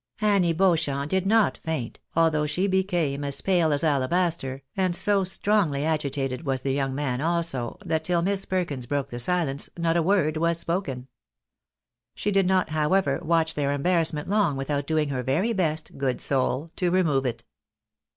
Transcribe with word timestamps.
Annie 0.21 0.51
Beauchamp 0.53 1.11
did 1.11 1.27
not 1.27 1.59
faint, 1.59 1.99
although 2.15 2.47
she 2.47 2.65
became 2.65 3.23
as 3.23 3.39
pale 3.41 3.71
as 3.71 3.83
alabaster, 3.83 4.63
and 4.75 4.95
so 4.95 5.23
strongly 5.23 5.85
agitated 5.85 6.43
was 6.43 6.61
the 6.61 6.71
young 6.73 6.95
man 6.95 7.21
also, 7.21 7.77
that 7.85 8.03
till 8.03 8.23
Miss 8.23 8.45
Perkins 8.45 8.87
broke 8.87 9.09
the 9.11 9.19
silence, 9.19 9.69
not 9.77 9.95
a 9.95 10.01
word 10.01 10.37
was 10.37 10.57
spoken. 10.57 11.07
She 12.15 12.31
did 12.31 12.47
not, 12.47 12.69
however, 12.69 13.19
watch 13.21 13.53
their 13.53 13.71
embarrassment 13.73 14.27
long 14.27 14.57
without 14.57 14.87
doing 14.87 15.09
her 15.09 15.21
very 15.21 15.53
best, 15.53 15.95
good 15.95 16.19
soul, 16.19 16.71
to 16.77 16.89
remove 16.89 17.27
it. 17.27 17.43